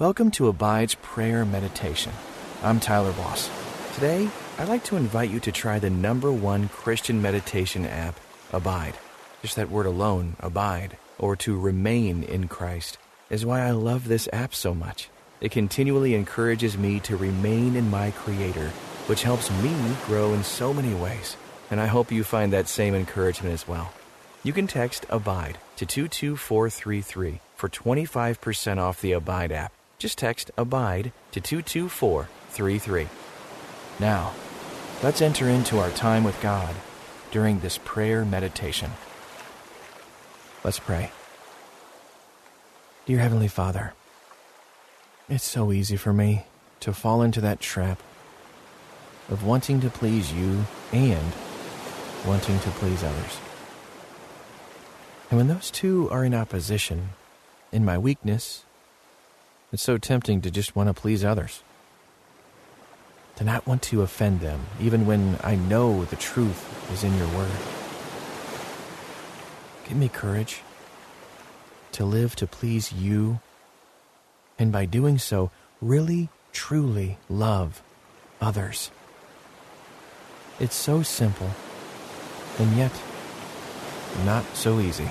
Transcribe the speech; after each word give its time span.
Welcome 0.00 0.30
to 0.30 0.48
Abide's 0.48 0.94
Prayer 0.94 1.44
Meditation. 1.44 2.14
I'm 2.62 2.80
Tyler 2.80 3.12
Boss. 3.12 3.50
Today, 3.92 4.30
I'd 4.56 4.70
like 4.70 4.82
to 4.84 4.96
invite 4.96 5.28
you 5.28 5.40
to 5.40 5.52
try 5.52 5.78
the 5.78 5.90
number 5.90 6.32
one 6.32 6.70
Christian 6.70 7.20
meditation 7.20 7.84
app, 7.84 8.18
Abide. 8.50 8.94
Just 9.42 9.56
that 9.56 9.70
word 9.70 9.84
alone, 9.84 10.36
abide, 10.40 10.96
or 11.18 11.36
to 11.36 11.60
remain 11.60 12.22
in 12.22 12.48
Christ, 12.48 12.96
is 13.28 13.44
why 13.44 13.60
I 13.60 13.72
love 13.72 14.08
this 14.08 14.26
app 14.32 14.54
so 14.54 14.74
much. 14.74 15.10
It 15.42 15.50
continually 15.50 16.14
encourages 16.14 16.78
me 16.78 17.00
to 17.00 17.18
remain 17.18 17.76
in 17.76 17.90
my 17.90 18.10
Creator, 18.12 18.70
which 19.04 19.22
helps 19.22 19.50
me 19.62 19.74
grow 20.06 20.32
in 20.32 20.42
so 20.44 20.72
many 20.72 20.94
ways. 20.94 21.36
And 21.70 21.78
I 21.78 21.88
hope 21.88 22.10
you 22.10 22.24
find 22.24 22.54
that 22.54 22.68
same 22.68 22.94
encouragement 22.94 23.52
as 23.52 23.68
well. 23.68 23.92
You 24.44 24.54
can 24.54 24.66
text 24.66 25.04
ABIDE 25.10 25.58
to 25.76 25.84
22433 25.84 27.40
for 27.54 27.68
25% 27.68 28.78
off 28.78 29.02
the 29.02 29.12
Abide 29.12 29.52
app 29.52 29.74
just 30.00 30.18
text 30.18 30.50
ABIDE 30.56 31.12
to 31.30 31.40
22433. 31.40 33.06
Now, 34.00 34.32
let's 35.02 35.20
enter 35.20 35.48
into 35.48 35.78
our 35.78 35.90
time 35.90 36.24
with 36.24 36.40
God 36.40 36.74
during 37.30 37.60
this 37.60 37.78
prayer 37.84 38.24
meditation. 38.24 38.90
Let's 40.64 40.80
pray. 40.80 41.12
Dear 43.04 43.18
Heavenly 43.18 43.48
Father, 43.48 43.92
it's 45.28 45.44
so 45.44 45.70
easy 45.70 45.96
for 45.96 46.14
me 46.14 46.46
to 46.80 46.94
fall 46.94 47.20
into 47.20 47.42
that 47.42 47.60
trap 47.60 48.02
of 49.28 49.44
wanting 49.44 49.80
to 49.82 49.90
please 49.90 50.32
you 50.32 50.64
and 50.92 51.32
wanting 52.26 52.58
to 52.60 52.70
please 52.70 53.04
others. 53.04 53.38
And 55.30 55.38
when 55.38 55.48
those 55.48 55.70
two 55.70 56.08
are 56.10 56.24
in 56.24 56.34
opposition, 56.34 57.10
in 57.70 57.84
my 57.84 57.98
weakness, 57.98 58.64
it's 59.72 59.82
so 59.82 59.98
tempting 59.98 60.40
to 60.42 60.50
just 60.50 60.74
want 60.74 60.88
to 60.88 60.94
please 60.94 61.24
others, 61.24 61.62
to 63.36 63.44
not 63.44 63.66
want 63.66 63.82
to 63.82 64.02
offend 64.02 64.40
them, 64.40 64.60
even 64.80 65.06
when 65.06 65.38
I 65.44 65.54
know 65.54 66.04
the 66.04 66.16
truth 66.16 66.90
is 66.92 67.04
in 67.04 67.16
your 67.16 67.28
word. 67.28 67.50
Give 69.88 69.96
me 69.96 70.08
courage 70.08 70.62
to 71.92 72.04
live 72.04 72.36
to 72.36 72.46
please 72.46 72.92
you, 72.92 73.40
and 74.58 74.70
by 74.72 74.84
doing 74.84 75.18
so, 75.18 75.50
really, 75.80 76.28
truly 76.52 77.18
love 77.28 77.82
others. 78.40 78.90
It's 80.58 80.76
so 80.76 81.02
simple, 81.02 81.50
and 82.58 82.76
yet 82.76 82.92
not 84.24 84.44
so 84.54 84.80
easy. 84.80 85.10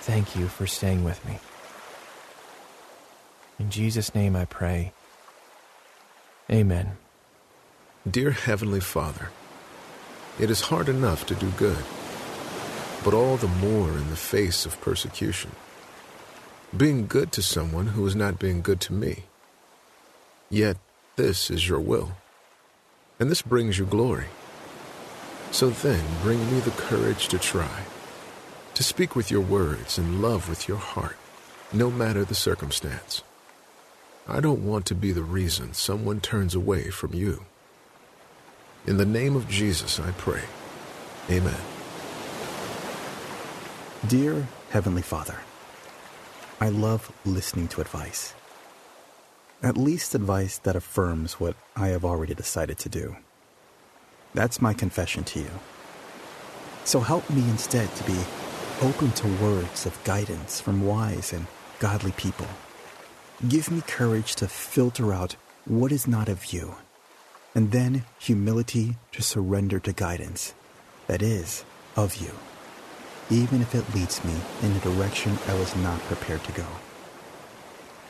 Thank 0.00 0.36
you 0.36 0.46
for 0.46 0.66
staying 0.66 1.02
with 1.02 1.24
me. 1.24 1.38
In 3.58 3.70
Jesus' 3.70 4.14
name 4.14 4.36
I 4.36 4.44
pray. 4.44 4.92
Amen. 6.50 6.98
Dear 8.08 8.30
Heavenly 8.30 8.80
Father, 8.80 9.30
it 10.38 10.50
is 10.50 10.60
hard 10.60 10.88
enough 10.88 11.24
to 11.26 11.34
do 11.34 11.50
good, 11.50 11.82
but 13.02 13.14
all 13.14 13.36
the 13.36 13.48
more 13.48 13.88
in 13.88 14.10
the 14.10 14.16
face 14.16 14.66
of 14.66 14.80
persecution. 14.80 15.52
Being 16.76 17.06
good 17.06 17.32
to 17.32 17.42
someone 17.42 17.88
who 17.88 18.06
is 18.06 18.14
not 18.14 18.38
being 18.38 18.60
good 18.60 18.80
to 18.82 18.92
me. 18.92 19.24
Yet 20.50 20.76
this 21.16 21.50
is 21.50 21.66
your 21.66 21.80
will, 21.80 22.12
and 23.18 23.30
this 23.30 23.42
brings 23.42 23.78
you 23.78 23.86
glory. 23.86 24.26
So 25.50 25.70
then, 25.70 26.04
bring 26.22 26.38
me 26.52 26.60
the 26.60 26.72
courage 26.72 27.28
to 27.28 27.38
try, 27.38 27.84
to 28.74 28.82
speak 28.82 29.16
with 29.16 29.30
your 29.30 29.40
words 29.40 29.96
and 29.96 30.20
love 30.20 30.48
with 30.48 30.68
your 30.68 30.76
heart, 30.76 31.16
no 31.72 31.90
matter 31.90 32.24
the 32.24 32.34
circumstance. 32.34 33.22
I 34.28 34.40
don't 34.40 34.66
want 34.66 34.86
to 34.86 34.94
be 34.96 35.12
the 35.12 35.22
reason 35.22 35.72
someone 35.72 36.20
turns 36.20 36.56
away 36.56 36.90
from 36.90 37.14
you. 37.14 37.44
In 38.84 38.96
the 38.96 39.06
name 39.06 39.36
of 39.36 39.48
Jesus, 39.48 40.00
I 40.00 40.10
pray. 40.12 40.42
Amen. 41.30 41.60
Dear 44.08 44.48
Heavenly 44.70 45.02
Father, 45.02 45.36
I 46.60 46.70
love 46.70 47.12
listening 47.24 47.68
to 47.68 47.80
advice. 47.80 48.34
At 49.62 49.76
least 49.76 50.16
advice 50.16 50.58
that 50.58 50.74
affirms 50.74 51.34
what 51.34 51.54
I 51.76 51.88
have 51.88 52.04
already 52.04 52.34
decided 52.34 52.78
to 52.78 52.88
do. 52.88 53.16
That's 54.34 54.60
my 54.60 54.74
confession 54.74 55.22
to 55.22 55.38
you. 55.38 55.50
So 56.82 56.98
help 56.98 57.30
me 57.30 57.48
instead 57.48 57.94
to 57.94 58.04
be 58.04 58.18
open 58.82 59.12
to 59.12 59.28
words 59.40 59.86
of 59.86 60.02
guidance 60.02 60.60
from 60.60 60.84
wise 60.84 61.32
and 61.32 61.46
godly 61.78 62.12
people 62.12 62.48
Give 63.44 63.70
me 63.70 63.82
courage 63.82 64.34
to 64.36 64.48
filter 64.48 65.12
out 65.12 65.36
what 65.66 65.92
is 65.92 66.08
not 66.08 66.30
of 66.30 66.54
you, 66.54 66.76
and 67.54 67.70
then 67.70 68.06
humility 68.18 68.96
to 69.12 69.20
surrender 69.20 69.78
to 69.80 69.92
guidance 69.92 70.54
that 71.06 71.20
is 71.20 71.62
of 71.96 72.16
you, 72.16 72.30
even 73.28 73.60
if 73.60 73.74
it 73.74 73.94
leads 73.94 74.24
me 74.24 74.32
in 74.62 74.72
a 74.72 74.80
direction 74.80 75.38
I 75.46 75.52
was 75.52 75.76
not 75.76 76.00
prepared 76.00 76.44
to 76.44 76.52
go. 76.52 76.66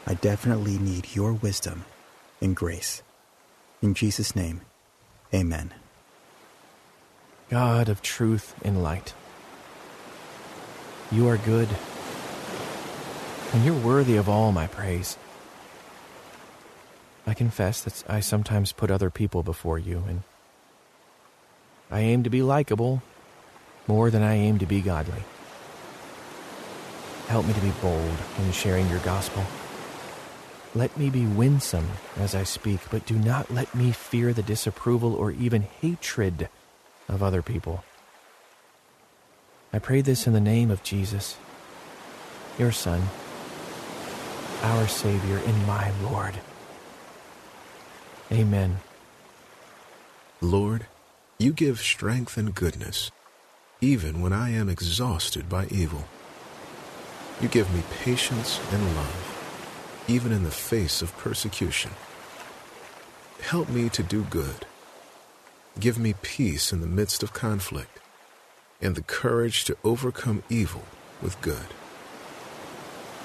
I 0.06 0.14
definitely 0.14 0.78
need 0.78 1.16
your 1.16 1.32
wisdom 1.32 1.87
and 2.41 2.54
grace. 2.54 3.03
In 3.82 3.94
Jesus' 3.94 4.37
name, 4.37 4.60
amen. 5.34 5.75
God 7.50 7.88
of 7.88 8.00
truth 8.00 8.54
and 8.64 8.81
light, 8.81 9.12
you 11.10 11.26
are 11.26 11.37
good 11.37 11.69
and 13.56 13.65
you're 13.65 13.75
worthy 13.75 14.17
of 14.17 14.28
all 14.28 14.53
my 14.53 14.67
praise. 14.67 15.17
I 17.27 17.33
confess 17.33 17.81
that 17.81 18.05
I 18.06 18.21
sometimes 18.21 18.71
put 18.72 18.91
other 18.91 19.09
people 19.09 19.43
before 19.43 19.78
you, 19.78 20.05
and 20.06 20.22
I 21.91 22.00
aim 22.00 22.22
to 22.25 22.28
be 22.28 22.43
likable 22.43 23.00
more 23.87 24.11
than 24.11 24.22
I 24.22 24.34
aim 24.34 24.59
to 24.59 24.67
be 24.67 24.83
godly. 24.83 25.22
Help 27.28 27.47
me 27.47 27.55
to 27.55 27.61
be 27.61 27.72
bold 27.81 28.19
in 28.41 28.53
sharing 28.53 28.91
your 28.91 28.99
gospel. 28.99 29.43
Let 30.75 30.94
me 30.99 31.09
be 31.09 31.25
winsome 31.25 31.88
as 32.19 32.34
I 32.34 32.43
speak, 32.43 32.81
but 32.91 33.06
do 33.06 33.15
not 33.15 33.50
let 33.50 33.75
me 33.75 33.91
fear 33.91 34.34
the 34.34 34.43
disapproval 34.43 35.15
or 35.15 35.31
even 35.31 35.62
hatred 35.62 36.50
of 37.09 37.23
other 37.23 37.41
people. 37.41 37.84
I 39.73 39.78
pray 39.78 40.03
this 40.03 40.27
in 40.27 40.34
the 40.34 40.41
name 40.41 40.71
of 40.71 40.83
Jesus, 40.83 41.38
your 42.59 42.71
Son 42.71 43.09
our 44.62 44.89
Savior 44.89 45.39
and 45.47 45.67
my 45.67 45.91
Lord. 46.03 46.34
Amen. 48.33 48.81
Lord, 50.41 50.87
you 51.39 51.53
give 51.53 51.81
strength 51.81 52.37
and 52.37 52.55
goodness, 52.55 53.11
even 53.81 54.21
when 54.21 54.33
I 54.33 54.50
am 54.50 54.69
exhausted 54.69 55.49
by 55.49 55.67
evil. 55.67 56.05
You 57.41 57.49
give 57.49 57.72
me 57.75 57.83
patience 58.03 58.61
and 58.72 58.97
love, 58.97 60.05
even 60.09 60.33
in 60.33 60.44
the 60.44 60.50
face 60.50 61.03
of 61.03 61.17
persecution. 61.19 61.93
Help 63.41 63.69
me 63.69 63.88
to 63.91 64.03
do 64.03 64.23
good. 64.23 64.67
Give 65.78 65.99
me 65.99 66.15
peace 66.23 66.73
in 66.73 66.81
the 66.81 66.87
midst 66.87 67.23
of 67.23 67.33
conflict, 67.33 67.99
and 68.81 68.94
the 68.94 69.03
courage 69.03 69.65
to 69.65 69.77
overcome 69.84 70.43
evil 70.49 70.84
with 71.21 71.41
good. 71.43 71.67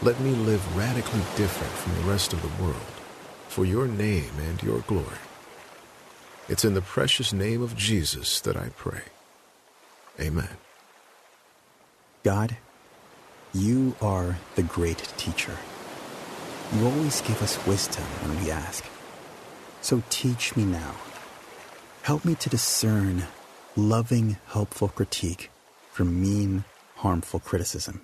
Let 0.04 0.20
me 0.20 0.32
live 0.32 0.76
radically 0.76 1.22
different 1.36 1.72
from 1.74 1.94
the 1.94 2.12
rest 2.12 2.34
of 2.34 2.42
the 2.42 2.64
world 2.64 2.82
for 3.48 3.66
your 3.66 3.86
name 3.86 4.32
and 4.50 4.62
your 4.64 4.80
glory. 4.80 5.22
It's 6.50 6.66
in 6.66 6.74
the 6.74 6.82
precious 6.82 7.32
name 7.32 7.62
of 7.62 7.78
Jesus 7.78 8.42
that 8.42 8.58
I 8.58 8.70
pray. 8.70 9.04
Amen. 10.20 10.50
God, 12.24 12.58
you 13.54 13.96
are 14.02 14.40
the 14.56 14.64
great 14.64 15.14
teacher. 15.18 15.58
You 16.74 16.88
always 16.88 17.22
give 17.22 17.40
us 17.44 17.64
wisdom 17.68 18.06
when 18.24 18.44
we 18.44 18.50
ask. 18.50 18.84
So 19.82 20.02
teach 20.10 20.56
me 20.56 20.66
now. 20.66 20.96
Help 22.02 22.26
me 22.26 22.34
to 22.36 22.50
discern 22.50 23.28
loving, 23.76 24.38
helpful 24.48 24.88
critique 24.88 25.52
from 25.92 26.20
mean, 26.20 26.64
harmful 26.96 27.40
criticism. 27.40 28.02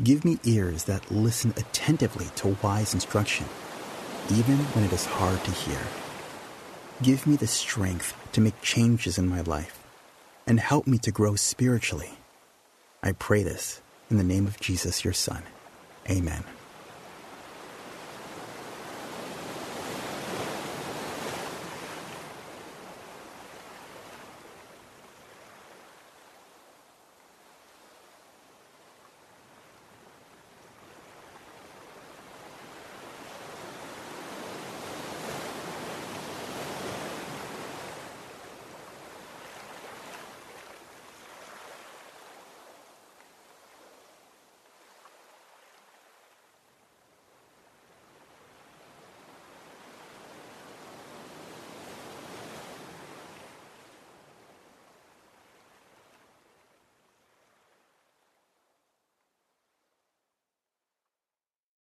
Give 0.00 0.24
me 0.24 0.38
ears 0.44 0.84
that 0.84 1.10
listen 1.10 1.52
attentively 1.56 2.26
to 2.36 2.56
wise 2.62 2.94
instruction, 2.94 3.46
even 4.30 4.58
when 4.58 4.84
it 4.84 4.92
is 4.92 5.04
hard 5.04 5.42
to 5.42 5.50
hear. 5.50 5.80
Give 7.02 7.26
me 7.26 7.34
the 7.34 7.48
strength 7.48 8.14
to 8.32 8.40
make 8.40 8.62
changes 8.62 9.18
in 9.18 9.26
my 9.26 9.40
life 9.40 9.82
and 10.46 10.60
help 10.60 10.86
me 10.86 10.98
to 10.98 11.10
grow 11.10 11.34
spiritually. 11.34 12.12
I 13.02 13.10
pray 13.10 13.42
this 13.42 13.80
in 14.08 14.18
the 14.18 14.24
name 14.24 14.46
of 14.46 14.60
Jesus, 14.60 15.04
your 15.04 15.14
Son. 15.14 15.42
Amen. 16.08 16.44